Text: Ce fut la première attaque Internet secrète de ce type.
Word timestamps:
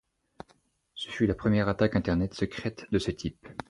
Ce 0.95 1.11
fut 1.11 1.27
la 1.27 1.35
première 1.35 1.67
attaque 1.69 1.95
Internet 1.95 2.33
secrète 2.33 2.87
de 2.91 2.97
ce 2.97 3.11
type. 3.11 3.47